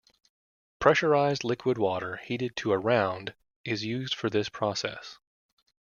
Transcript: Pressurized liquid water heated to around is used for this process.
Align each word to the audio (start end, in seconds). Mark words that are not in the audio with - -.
Pressurized 0.79 1.43
liquid 1.43 1.77
water 1.77 2.15
heated 2.25 2.55
to 2.55 2.71
around 2.71 3.35
is 3.63 3.85
used 3.85 4.15
for 4.15 4.31
this 4.31 4.49
process. 4.49 5.19